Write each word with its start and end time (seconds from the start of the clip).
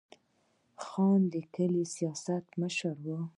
خان 0.83 1.21
د 1.33 1.35
کلي 1.55 1.83
سیاسي 1.95 2.37
مشر 2.61 2.95
وي. 3.05 3.19